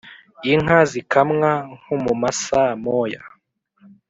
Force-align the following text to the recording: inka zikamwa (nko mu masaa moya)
inka 0.51 0.79
zikamwa 0.91 1.51
(nko 1.77 1.95
mu 2.03 2.13
masaa 2.21 2.71
moya) 2.83 3.21